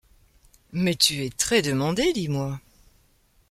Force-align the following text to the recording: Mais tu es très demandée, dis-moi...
Mais 0.71 0.95
tu 0.95 1.23
es 1.23 1.29
très 1.29 1.61
demandée, 1.61 2.11
dis-moi... 2.11 2.59